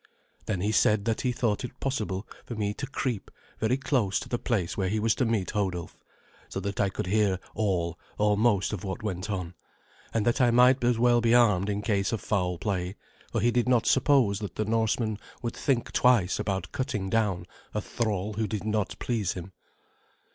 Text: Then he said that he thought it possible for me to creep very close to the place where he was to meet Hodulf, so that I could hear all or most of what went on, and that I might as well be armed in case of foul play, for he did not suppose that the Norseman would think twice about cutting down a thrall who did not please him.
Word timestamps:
Then 0.47 0.61
he 0.61 0.71
said 0.71 1.05
that 1.05 1.21
he 1.21 1.31
thought 1.31 1.63
it 1.63 1.79
possible 1.79 2.27
for 2.43 2.55
me 2.55 2.73
to 2.73 2.87
creep 2.87 3.29
very 3.59 3.77
close 3.77 4.19
to 4.21 4.27
the 4.29 4.39
place 4.39 4.75
where 4.75 4.89
he 4.89 4.99
was 4.99 5.13
to 5.13 5.25
meet 5.27 5.51
Hodulf, 5.51 5.95
so 6.49 6.59
that 6.59 6.79
I 6.79 6.89
could 6.89 7.05
hear 7.05 7.39
all 7.53 7.99
or 8.17 8.35
most 8.35 8.73
of 8.73 8.83
what 8.83 9.03
went 9.03 9.29
on, 9.29 9.53
and 10.11 10.25
that 10.25 10.41
I 10.41 10.49
might 10.49 10.83
as 10.83 10.97
well 10.97 11.21
be 11.21 11.35
armed 11.35 11.69
in 11.69 11.83
case 11.83 12.11
of 12.11 12.19
foul 12.19 12.57
play, 12.57 12.95
for 13.31 13.41
he 13.41 13.51
did 13.51 13.69
not 13.69 13.85
suppose 13.85 14.39
that 14.39 14.55
the 14.55 14.65
Norseman 14.65 15.19
would 15.43 15.55
think 15.55 15.91
twice 15.91 16.39
about 16.39 16.71
cutting 16.71 17.07
down 17.07 17.45
a 17.75 17.79
thrall 17.79 18.33
who 18.33 18.47
did 18.47 18.63
not 18.63 18.97
please 18.97 19.33
him. 19.33 19.51